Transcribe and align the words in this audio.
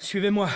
Suivez-moi. 0.00 0.48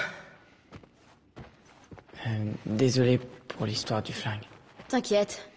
Euh, 2.27 2.51
désolé 2.65 3.19
pour 3.49 3.67
l'histoire 3.67 4.03
du 4.03 4.13
flingue. 4.13 4.41
T'inquiète, 4.89 5.49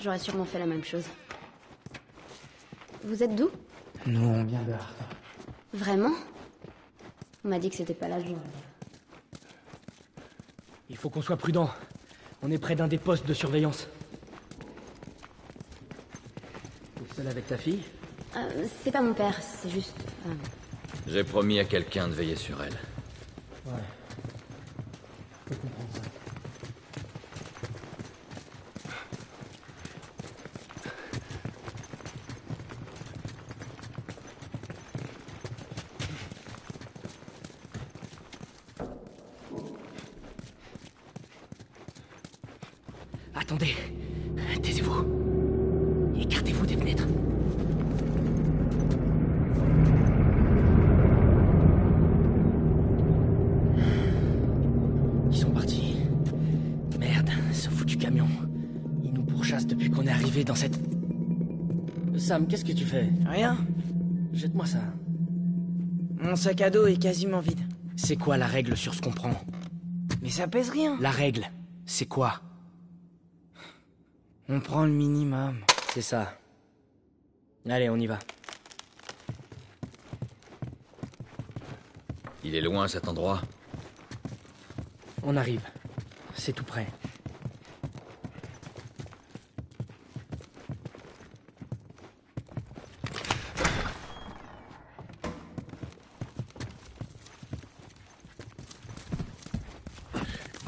j'aurais 0.00 0.18
sûrement 0.18 0.44
fait 0.44 0.58
la 0.58 0.66
même 0.66 0.84
chose. 0.84 1.04
Vous 3.04 3.22
êtes 3.22 3.34
d'où? 3.34 3.50
Nous, 4.06 4.20
on 4.26 4.44
vient 4.44 4.62
de. 4.62 4.74
Vraiment? 5.72 6.12
On 7.44 7.48
m'a 7.48 7.58
dit 7.58 7.70
que 7.70 7.76
c'était 7.76 7.94
pas 7.94 8.08
la 8.08 8.20
joie. 8.20 8.36
Il 10.88 10.96
faut 10.96 11.08
qu'on 11.08 11.22
soit 11.22 11.36
prudent. 11.36 11.70
On 12.42 12.50
est 12.50 12.58
près 12.58 12.74
d'un 12.74 12.88
des 12.88 12.98
postes 12.98 13.26
de 13.26 13.34
surveillance. 13.34 13.86
T'es 16.96 17.14
seul 17.16 17.28
avec 17.28 17.46
ta 17.46 17.56
fille? 17.56 17.82
Euh, 18.36 18.66
c'est 18.82 18.90
pas 18.90 19.00
mon 19.00 19.14
père, 19.14 19.38
c'est 19.40 19.70
juste. 19.70 19.96
euh, 20.26 20.32
J'ai 21.06 21.22
promis 21.24 21.58
à 21.60 21.64
quelqu'un 21.64 22.08
de 22.08 22.12
veiller 22.14 22.36
sur 22.36 22.62
elle. 22.62 22.76
Ouais. 23.66 23.72
Comprendre 25.48 25.92
ça. 25.92 26.00
Attendez. 43.34 43.74
Taisez-vous. 44.62 45.04
Écartez-vous 46.20 46.66
des 46.66 46.76
fenêtres. 46.76 47.06
Dans 60.44 60.54
cette... 60.54 60.78
Sam, 62.16 62.46
qu'est-ce 62.46 62.64
que 62.64 62.72
tu 62.72 62.84
fais? 62.84 63.08
Rien. 63.26 63.58
Jette-moi 64.32 64.66
ça. 64.66 64.82
Mon 66.18 66.36
sac 66.36 66.60
à 66.60 66.70
dos 66.70 66.86
est 66.86 67.00
quasiment 67.00 67.40
vide. 67.40 67.60
C'est 67.96 68.16
quoi 68.16 68.36
la 68.36 68.46
règle 68.46 68.76
sur 68.76 68.94
ce 68.94 69.00
qu'on 69.00 69.12
prend? 69.12 69.34
Mais 70.22 70.30
ça 70.30 70.46
pèse 70.48 70.70
rien. 70.70 70.98
La 71.00 71.10
règle, 71.10 71.50
c'est 71.86 72.06
quoi? 72.06 72.40
On 74.48 74.60
prend 74.60 74.84
le 74.84 74.92
minimum. 74.92 75.60
C'est 75.94 76.02
ça. 76.02 76.36
Allez, 77.68 77.88
on 77.88 77.96
y 77.96 78.06
va. 78.06 78.18
Il 82.42 82.54
est 82.54 82.60
loin 82.60 82.88
cet 82.88 83.06
endroit 83.06 83.42
On 85.22 85.36
arrive. 85.36 85.62
C'est 86.34 86.52
tout 86.52 86.64
près. 86.64 86.86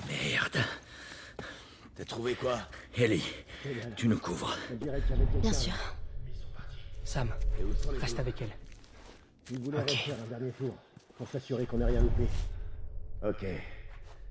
Merde. 0.08 0.58
T'as 1.96 2.04
trouvé 2.04 2.31
quoi 2.42 2.58
Ellie, 2.96 3.24
tu 3.96 4.08
nous 4.08 4.18
couvres. 4.18 4.56
Bien 5.40 5.52
sûr. 5.52 5.72
Sam, 7.04 7.28
reste 8.00 8.18
avec 8.18 8.42
elle. 8.42 8.50
Il 9.50 9.60
voulait 9.60 9.78
Ok. 9.80 9.90
refaire 9.90 10.16
un 10.24 10.28
dernier 10.28 10.50
tour, 10.52 10.74
pour 11.16 11.28
s'assurer 11.28 11.66
qu'on 11.66 11.78
n'ait 11.78 11.86
rien 11.86 12.00
loupé. 12.00 12.24
Ok. 13.24 13.46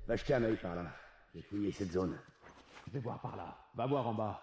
Va 0.06 0.16
jeter 0.16 0.34
un 0.34 0.42
œil 0.44 0.56
par 0.56 0.74
là. 0.74 0.86
J'ai 1.34 1.42
fouillé 1.42 1.72
cette 1.72 1.92
zone. 1.92 2.18
Je 2.86 2.92
vais 2.92 3.00
voir 3.00 3.20
par 3.20 3.36
là. 3.36 3.56
Va 3.74 3.86
voir 3.86 4.06
en 4.06 4.14
bas. 4.14 4.42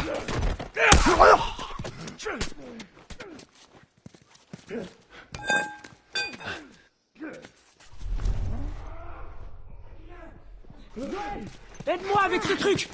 Aide-moi 11.87 12.21
avec 12.25 12.43
ce 12.43 12.53
truc 12.53 12.87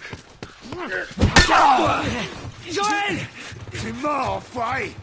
Joël 2.69 3.17
C'est 3.73 4.01
mort, 4.01 4.37
enfoiré 4.37 4.93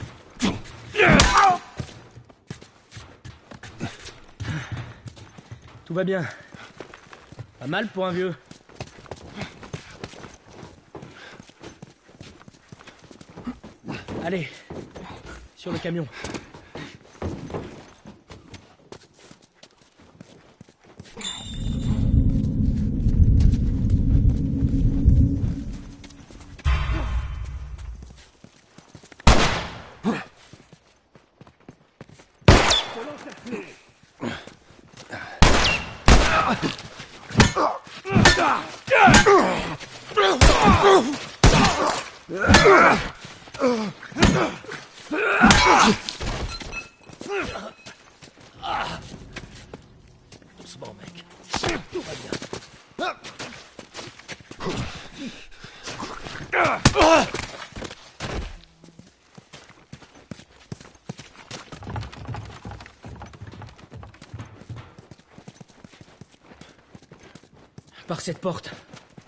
Tout 5.94 5.98
va 5.98 6.04
bien. 6.04 6.24
Pas 7.60 7.68
mal 7.68 7.86
pour 7.86 8.04
un 8.04 8.10
vieux. 8.10 8.34
Allez, 14.24 14.50
sur 15.54 15.70
le 15.70 15.78
camion. 15.78 16.08
Doucement, 50.58 50.94
mec. 50.98 51.24
Tout 51.92 52.00
va 52.00 52.12
bien. 52.14 52.32
Par 68.06 68.20
cette 68.20 68.38
porte. 68.38 68.70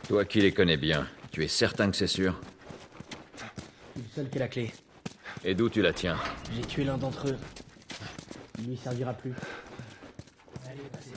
Toi 0.07 0.25
qui 0.27 0.41
les 0.41 0.53
connais 0.53 0.77
bien, 0.77 1.09
tu 1.33 1.43
es 1.43 1.49
certain 1.49 1.91
que 1.91 1.97
c'est 1.97 2.07
sûr? 2.07 2.39
C'est 3.95 4.15
seul 4.15 4.31
qui 4.31 4.37
a 4.37 4.41
la 4.41 4.49
clé. 4.49 4.73
Et 5.45 5.55
d'où 5.55 5.69
tu 5.71 5.81
la 5.81 5.93
tiens? 5.93 6.19
J'ai 6.55 6.63
tué 6.63 6.85
l'un 6.85 6.99
d'entre 6.99 7.29
eux. 7.29 7.39
Il 8.59 8.69
lui 8.69 8.77
servira 8.77 9.15
plus. 9.15 9.33
Allez, 10.69 10.81
passez. 10.93 11.13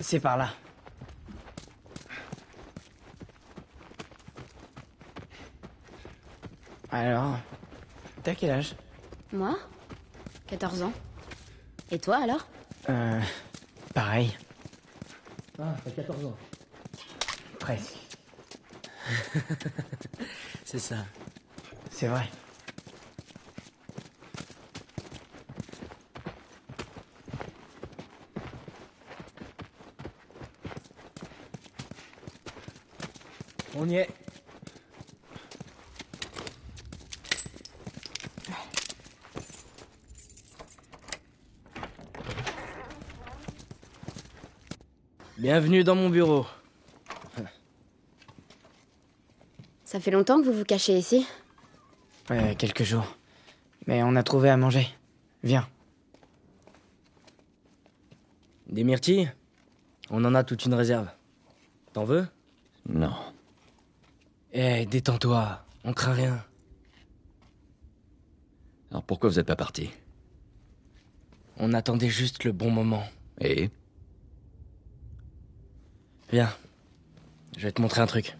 C'est 0.00 0.20
par 0.20 0.36
là. 0.36 0.54
Alors, 7.00 7.38
t'as 8.22 8.34
quel 8.34 8.50
âge? 8.50 8.74
Moi? 9.32 9.58
14 10.48 10.82
ans. 10.82 10.92
Et 11.90 11.98
toi 11.98 12.18
alors? 12.22 12.46
Euh. 12.90 13.18
Pareil. 13.94 14.36
Ah, 15.58 15.74
t'as 15.82 15.92
14 15.92 16.26
ans. 16.26 16.36
Presque. 17.58 17.96
C'est 20.66 20.78
ça. 20.78 20.96
C'est 21.90 22.08
vrai. 22.08 22.28
On 33.74 33.88
y 33.88 33.96
est. 33.96 34.08
Bienvenue 45.52 45.82
dans 45.82 45.96
mon 45.96 46.10
bureau. 46.10 46.46
Ça 49.84 49.98
fait 49.98 50.12
longtemps 50.12 50.40
que 50.40 50.46
vous 50.46 50.52
vous 50.52 50.64
cachez 50.64 50.96
ici 50.96 51.26
Ouais, 52.30 52.54
quelques 52.54 52.84
jours. 52.84 53.16
Mais 53.88 54.04
on 54.04 54.14
a 54.14 54.22
trouvé 54.22 54.48
à 54.48 54.56
manger. 54.56 54.86
Viens. 55.42 55.68
Des 58.68 58.84
myrtilles? 58.84 59.32
On 60.08 60.24
en 60.24 60.36
a 60.36 60.44
toute 60.44 60.66
une 60.66 60.74
réserve. 60.74 61.08
T'en 61.94 62.04
veux? 62.04 62.28
Non. 62.88 63.16
Eh, 64.52 64.86
détends-toi. 64.86 65.66
On 65.82 65.92
craint 65.92 66.12
rien. 66.12 66.44
Alors 68.92 69.02
pourquoi 69.02 69.28
vous 69.28 69.40
êtes 69.40 69.48
pas 69.48 69.56
parti? 69.56 69.90
On 71.56 71.72
attendait 71.72 72.08
juste 72.08 72.44
le 72.44 72.52
bon 72.52 72.70
moment. 72.70 73.02
Et? 73.40 73.70
Viens. 76.32 76.50
Je 77.56 77.62
vais 77.62 77.72
te 77.72 77.82
montrer 77.82 78.00
un 78.00 78.06
truc. 78.06 78.36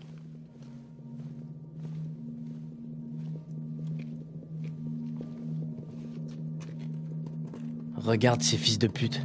Regarde 7.97 8.43
ces 8.43 8.57
fils 8.57 8.79
de 8.79 8.87
pute. 8.87 9.21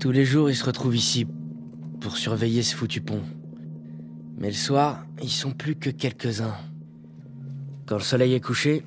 Tous 0.00 0.10
les 0.10 0.24
jours, 0.24 0.50
ils 0.50 0.56
se 0.56 0.64
retrouvent 0.64 0.96
ici 0.96 1.26
pour 2.00 2.16
surveiller 2.16 2.62
ce 2.62 2.74
foutu 2.74 3.00
pont. 3.00 3.22
Mais 4.38 4.48
le 4.48 4.54
soir, 4.54 5.04
ils 5.22 5.30
sont 5.30 5.52
plus 5.52 5.76
que 5.76 5.90
quelques-uns. 5.90 6.56
Quand 7.86 7.96
le 7.96 8.02
soleil 8.02 8.34
est 8.34 8.40
couché, 8.40 8.84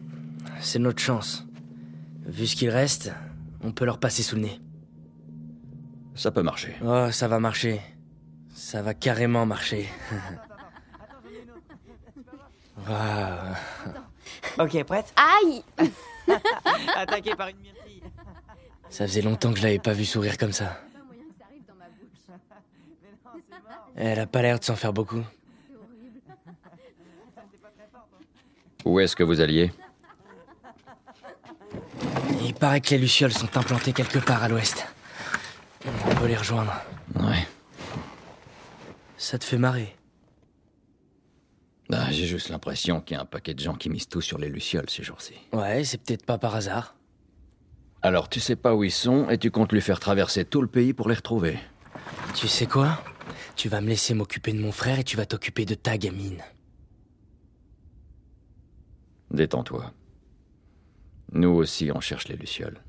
c'est 0.59 0.79
notre 0.79 1.01
chance. 1.01 1.45
Vu 2.25 2.47
ce 2.47 2.55
qu'il 2.55 2.69
reste, 2.69 3.11
on 3.63 3.71
peut 3.71 3.85
leur 3.85 3.99
passer 3.99 4.23
sous 4.23 4.35
le 4.35 4.41
nez. 4.43 4.59
ça 6.15 6.31
peut 6.31 6.43
marcher. 6.43 6.75
Oh, 6.83 7.07
ça 7.11 7.27
va 7.27 7.39
marcher. 7.39 7.81
Ça 8.59 8.81
va 8.81 8.93
carrément 8.93 9.45
marcher. 9.45 9.89
Waouh. 12.87 13.55
Ok, 14.59 14.83
prête 14.83 15.13
Aïe 15.15 15.63
Attaqué 16.95 17.35
par 17.35 17.47
une 17.47 17.59
myrtille. 17.59 18.03
Ça 18.89 19.07
faisait 19.07 19.21
longtemps 19.21 19.53
que 19.53 19.59
je 19.59 19.63
l'avais 19.63 19.79
pas 19.79 19.93
vu 19.93 20.03
sourire 20.03 20.37
comme 20.37 20.51
ça. 20.51 20.77
Elle 23.95 24.19
a 24.19 24.27
pas 24.27 24.41
l'air 24.41 24.59
de 24.59 24.65
s'en 24.65 24.75
faire 24.75 24.91
beaucoup. 24.91 25.23
Où 28.83 28.99
est-ce 28.99 29.15
que 29.15 29.23
vous 29.23 29.39
alliez? 29.39 29.71
Il 32.41 32.53
paraît 32.55 32.81
que 32.81 32.89
les 32.89 32.97
lucioles 32.97 33.31
sont 33.31 33.57
implantées 33.57 33.93
quelque 33.93 34.19
part 34.19 34.43
à 34.43 34.49
l'ouest. 34.49 34.85
On 36.05 36.15
peut 36.15 36.27
les 36.27 36.35
rejoindre. 36.35 36.73
Ouais. 37.15 37.47
Ça 39.29 39.37
te 39.37 39.43
fait 39.45 39.59
marrer. 39.59 39.95
Ah, 41.91 42.09
J'ai 42.09 42.25
juste 42.25 42.49
l'impression 42.49 42.99
qu'il 42.99 43.13
y 43.15 43.19
a 43.19 43.21
un 43.21 43.25
paquet 43.25 43.53
de 43.53 43.59
gens 43.59 43.75
qui 43.75 43.91
misent 43.91 44.09
tout 44.09 44.21
sur 44.21 44.39
les 44.39 44.49
lucioles 44.49 44.89
ces 44.89 45.03
jours-ci. 45.03 45.35
Ouais, 45.53 45.83
c'est 45.83 45.99
peut-être 45.99 46.25
pas 46.25 46.39
par 46.39 46.55
hasard. 46.55 46.95
Alors 48.01 48.27
tu 48.27 48.39
sais 48.39 48.55
pas 48.55 48.73
où 48.73 48.83
ils 48.83 48.89
sont 48.91 49.29
et 49.29 49.37
tu 49.37 49.51
comptes 49.51 49.71
lui 49.71 49.81
faire 49.81 49.99
traverser 49.99 50.45
tout 50.45 50.63
le 50.63 50.67
pays 50.67 50.93
pour 50.93 51.09
les 51.09 51.13
retrouver. 51.13 51.59
Tu 52.33 52.47
sais 52.47 52.65
quoi? 52.65 53.03
Tu 53.55 53.69
vas 53.69 53.81
me 53.81 53.89
laisser 53.89 54.15
m'occuper 54.15 54.51
de 54.51 54.59
mon 54.59 54.71
frère 54.71 54.97
et 54.97 55.03
tu 55.03 55.15
vas 55.15 55.27
t'occuper 55.27 55.65
de 55.65 55.75
ta 55.75 55.99
gamine. 55.99 56.41
Détends-toi. 59.29 59.93
Nous 61.33 61.49
aussi, 61.49 61.91
on 61.93 61.99
cherche 61.99 62.29
les 62.29 62.35
lucioles. 62.35 62.81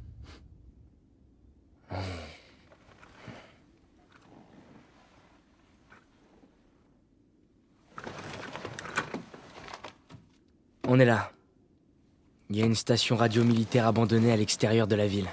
On 10.93 10.99
est 10.99 11.05
là. 11.05 11.31
Il 12.49 12.57
y 12.57 12.63
a 12.63 12.67
une 12.67 12.75
station 12.75 13.15
radio 13.15 13.45
militaire 13.45 13.87
abandonnée 13.87 14.33
à 14.33 14.37
l'extérieur 14.37 14.89
de 14.89 14.97
la 14.97 15.07
ville. 15.07 15.29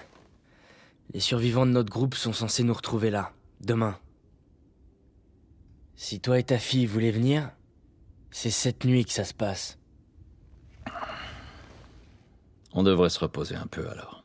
Les 1.16 1.20
survivants 1.20 1.66
de 1.66 1.72
notre 1.72 1.90
groupe 1.90 2.14
sont 2.14 2.32
censés 2.32 2.62
nous 2.62 2.76
retrouver 2.76 3.10
là, 3.10 3.32
demain. 3.60 3.98
Si 5.96 6.20
toi 6.20 6.38
et 6.38 6.44
ta 6.44 6.60
fille 6.60 6.86
voulez 6.86 7.10
venir, 7.10 7.50
c'est 8.30 8.52
cette 8.52 8.86
nuit 8.86 9.04
que 9.04 9.12
ça 9.12 9.24
se 9.24 9.34
passe. 9.34 9.80
On 12.74 12.84
devrait 12.84 13.10
se 13.10 13.20
reposer 13.20 13.56
un 13.56 13.66
peu 13.66 13.90
alors. 13.90 14.17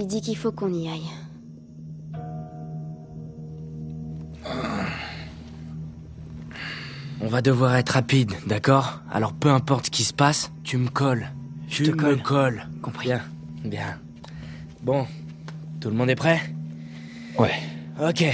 Il 0.00 0.06
dit 0.06 0.22
qu'il 0.22 0.34
faut 0.36 0.50
qu'on 0.50 0.72
y 0.72 0.88
aille. 0.88 1.10
On 7.20 7.26
va 7.26 7.42
devoir 7.42 7.76
être 7.76 7.90
rapide, 7.90 8.32
d'accord? 8.46 9.02
Alors 9.12 9.34
peu 9.34 9.50
importe 9.50 9.86
ce 9.86 9.90
qui 9.90 10.04
se 10.04 10.14
passe, 10.14 10.50
tu 10.64 10.78
me 10.78 10.88
colles. 10.88 11.30
Je 11.68 11.84
tu 11.84 11.90
te 11.90 11.90
me 11.90 11.96
colle. 11.96 12.22
colles. 12.22 12.66
Compris. 12.80 13.08
Bien, 13.08 13.20
bien. 13.62 13.98
Bon, 14.80 15.06
tout 15.82 15.90
le 15.90 15.96
monde 15.96 16.08
est 16.08 16.14
prêt? 16.14 16.40
Ouais. 17.38 17.52
Ok. 18.02 18.24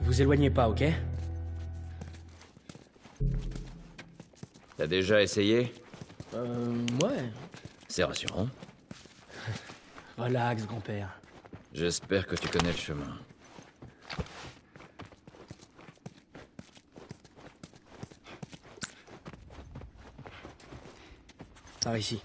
Vous 0.00 0.22
éloignez 0.22 0.48
pas, 0.48 0.70
ok? 0.70 0.84
T'as 4.78 4.86
déjà 4.86 5.20
essayé? 5.20 5.74
Euh, 6.34 6.86
ouais. 7.02 7.30
C'est 7.88 8.04
rassurant. 8.04 8.48
Relax, 10.20 10.66
grand-père. 10.66 11.18
J'espère 11.72 12.26
que 12.26 12.36
tu 12.36 12.46
connais 12.46 12.72
le 12.72 12.76
chemin. 12.76 13.18
Par 21.80 21.96
ici. 21.96 22.20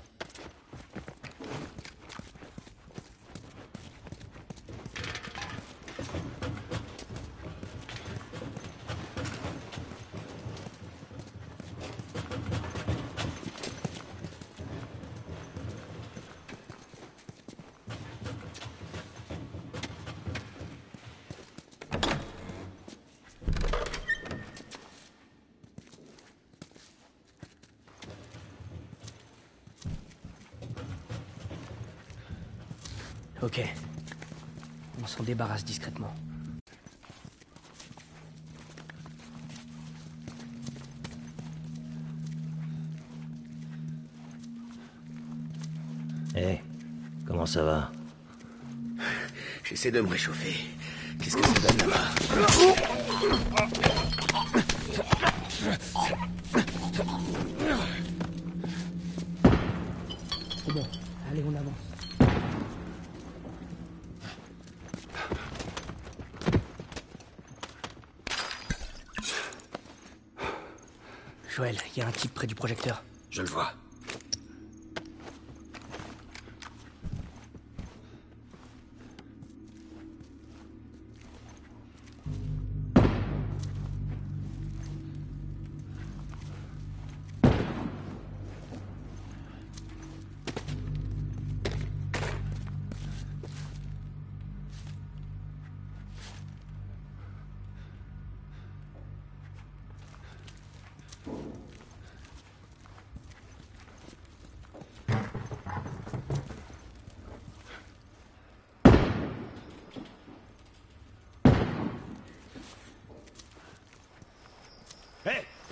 Ok. 33.46 33.62
On 35.04 35.06
s'en 35.06 35.22
débarrasse 35.22 35.64
discrètement. 35.64 36.12
Eh, 46.36 46.60
comment 47.28 47.46
ça 47.46 47.64
va 47.64 47.92
J'essaie 49.64 49.92
de 49.92 50.02
me 50.02 50.08
réchauffer. 50.08 50.66
Qu'est-ce 51.22 51.38
que 51.38 51.46
ça 51.46 51.68
donne 51.68 51.88
là-bas 51.88 52.16
C'est 60.66 60.74
bon. 60.74 60.88
Allez, 61.30 61.44
on 61.48 61.56
avance. 61.56 61.85
Il 71.96 72.00
y 72.00 72.04
a 72.04 72.08
un 72.08 72.12
type 72.12 72.34
près 72.34 72.48
du 72.48 72.56
projecteur. 72.56 73.04
Je 73.30 73.42
le 73.42 73.48
vois. 73.48 73.74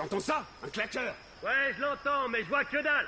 T'entends 0.03 0.19
ça? 0.19 0.45
Un 0.63 0.69
claqueur? 0.69 1.15
Ouais, 1.43 1.73
je 1.75 1.81
l'entends, 1.81 2.29
mais 2.29 2.43
je 2.43 2.49
vois 2.49 2.63
que 2.65 2.81
dalle. 2.81 3.07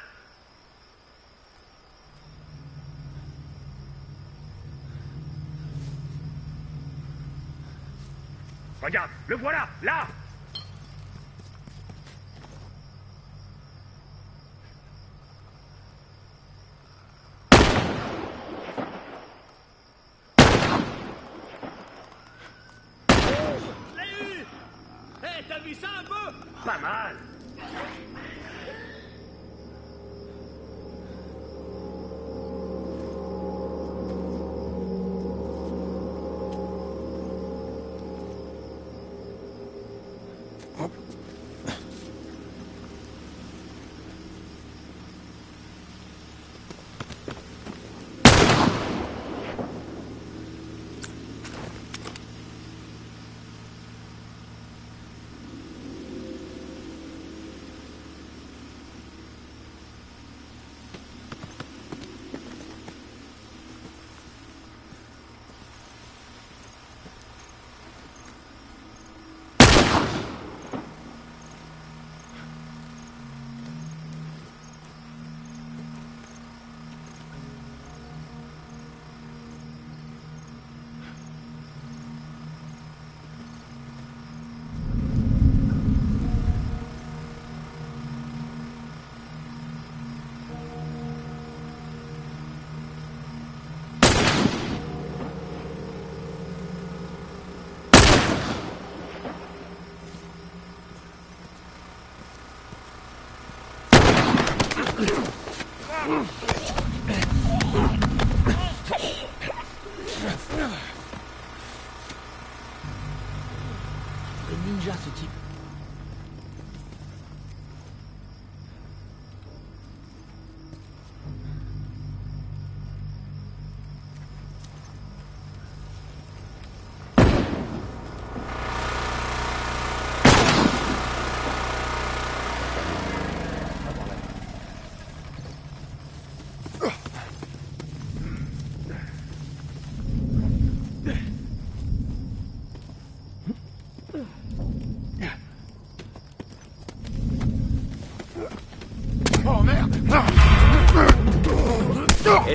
Regarde, 8.81 9.09
le 9.27 9.35
voilà, 9.37 9.67
là 9.81 10.07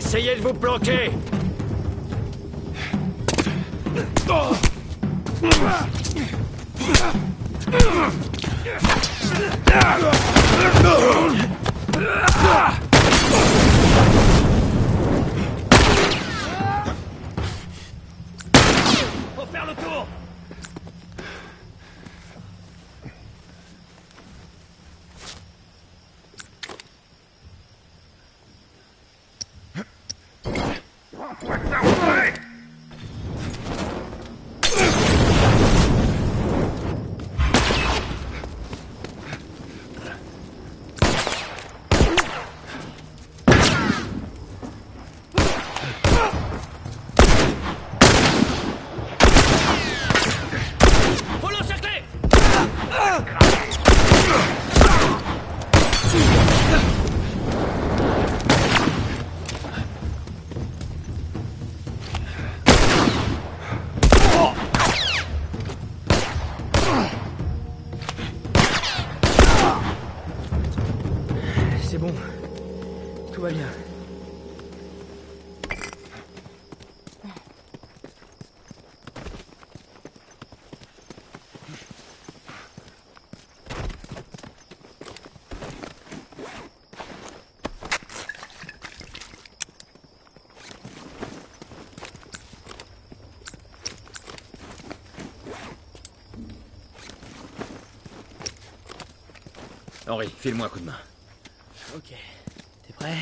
Essayez 0.02 0.34
de 0.34 0.40
vous 0.40 0.54
planquer 0.54 1.10
Faut 19.36 19.46
faire 19.52 19.66
le 19.66 19.74
tour 19.74 20.06
Faut 51.40 51.50
l'encercler 51.50 52.02
C'est 71.90 71.98
bon. 71.98 72.12
Tout 73.32 73.40
va 73.40 73.50
bien. 73.50 73.66
Henri, 100.10 100.28
file-moi 100.40 100.66
un 100.66 100.68
coup 100.68 100.80
de 100.80 100.86
main. 100.86 100.98
Ok. 101.94 102.12
T'es 102.84 102.92
prêt? 102.94 103.16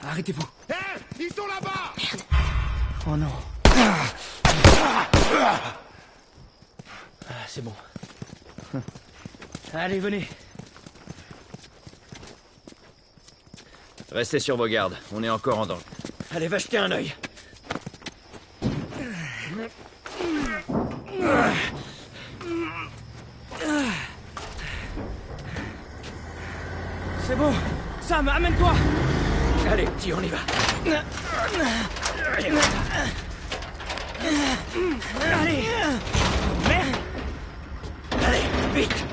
Arrêtez-vous. 0.00 0.42
Hé 0.70 0.74
Ils 1.18 1.32
sont 1.34 1.46
là-bas 1.48 1.92
Oh 3.08 3.16
non. 3.16 3.26
Ah, 7.28 7.34
c'est 7.48 7.64
bon. 7.64 7.74
Allez, 9.74 9.98
venez. 9.98 10.28
Restez 14.14 14.40
sur 14.40 14.56
vos 14.58 14.66
gardes, 14.66 14.94
on 15.14 15.22
est 15.22 15.30
encore 15.30 15.58
en 15.58 15.66
danger. 15.66 15.82
Allez, 16.34 16.48
va 16.48 16.58
jeter 16.58 16.76
un 16.76 16.90
œil. 16.90 17.14
C'est 27.26 27.36
bon. 27.36 27.52
Sam, 28.02 28.28
amène-toi. 28.28 28.72
Allez, 29.70 29.84
petit, 29.84 30.12
on 30.12 30.20
y 30.20 30.28
va. 30.28 30.38
Allez. 35.40 35.64
Merde. 36.68 36.96
Allez, 38.26 38.42
vite. 38.74 39.04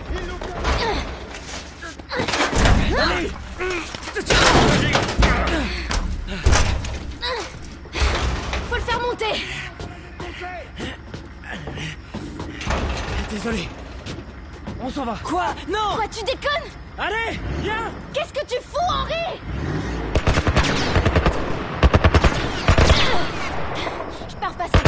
Désolé. 13.29 13.67
On 14.81 14.89
s'en 14.89 15.05
va. 15.05 15.17
Quoi? 15.23 15.47
Non! 15.67 15.95
Quoi, 15.95 16.07
tu 16.07 16.23
déconnes? 16.23 16.69
Allez, 16.97 17.39
viens! 17.61 17.91
Qu'est-ce 18.13 18.33
que 18.33 18.45
tu 18.45 18.55
fous, 18.61 18.77
Henri? 18.89 19.39
Je 24.29 24.35
pars 24.35 24.53
pas 24.53 24.67
toi. 24.69 24.79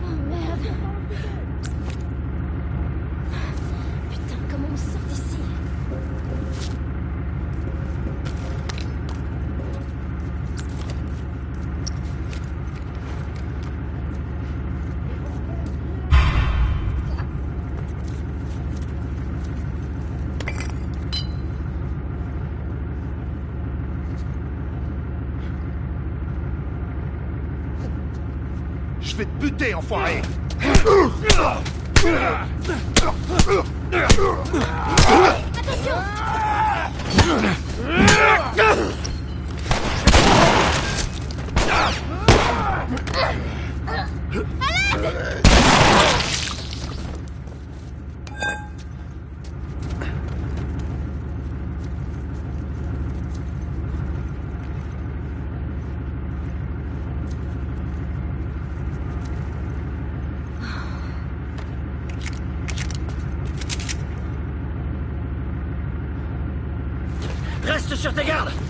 Oh 0.00 0.14
merde. 0.28 0.68
Putain, 4.10 4.38
comment 4.50 4.68
on 4.72 4.76
sort 4.76 5.00
d'ici 5.08 5.38
Je 29.00 29.07
vais 29.18 29.24
te 29.24 29.40
buter, 29.40 29.74
enfoiré. 29.74 30.22
Reste 38.54 38.97
sur 67.98 68.14
tes 68.14 68.24
gardes 68.24 68.67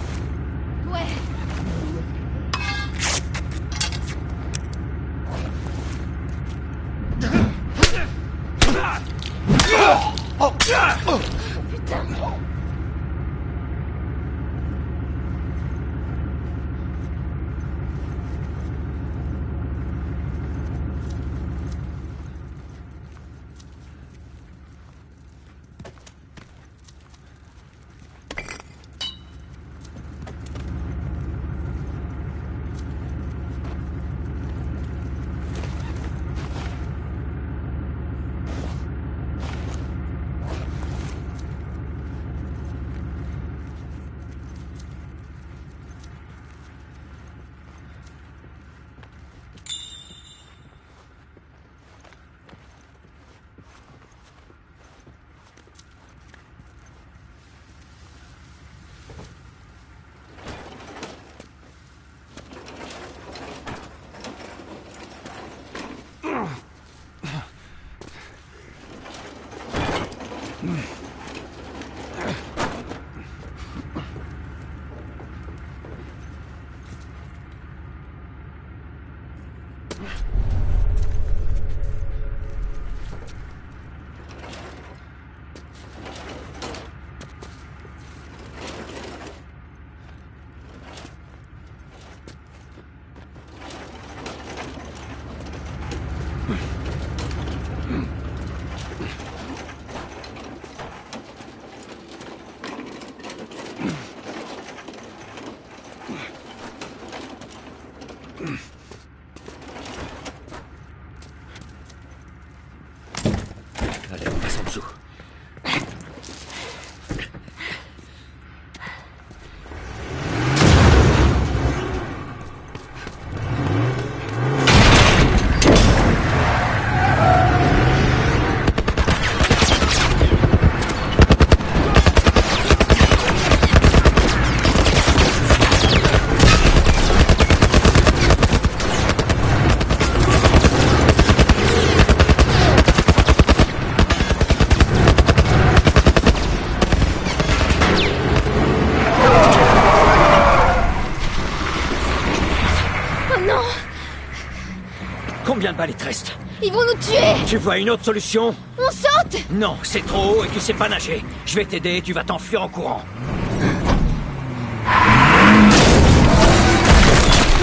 Tu 157.49 157.57
vois 157.57 157.79
une 157.79 157.89
autre 157.89 158.05
solution 158.05 158.55
On 158.79 158.91
saute 158.91 159.43
Non, 159.51 159.79
c'est 159.83 160.05
trop 160.05 160.35
haut 160.35 160.45
et 160.45 160.49
tu 160.49 160.61
sais 160.61 160.75
pas 160.75 160.87
nager. 160.87 161.25
Je 161.47 161.55
vais 161.55 161.65
t'aider 161.65 161.97
et 161.97 162.03
tu 162.03 162.13
vas 162.13 162.23
t'enfuir 162.23 162.63
en 162.63 162.69
courant. 162.69 163.01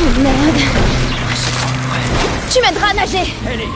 Oh 0.02 0.20
merde. 0.20 0.58
Tu 2.52 2.62
m'aideras 2.62 2.90
à 2.90 2.94
nager. 2.96 3.32
Ellie. 3.48 3.70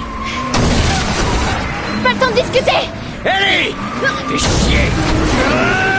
Pas 2.03 2.09
le 2.09 2.15
temps 2.17 2.31
de 2.31 2.41
discuter. 2.41 2.89
Ellie. 3.23 3.75
Fais 4.29 4.37
chier. 4.39 5.98